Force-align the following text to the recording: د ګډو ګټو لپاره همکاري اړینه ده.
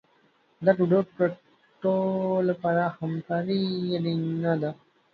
د 0.65 0.67
ګډو 0.77 0.99
ګټو 1.17 1.95
لپاره 2.49 2.83
همکاري 2.97 3.63
اړینه 3.97 4.53
ده. 4.61 4.71